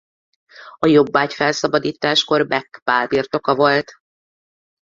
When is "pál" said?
2.83-3.07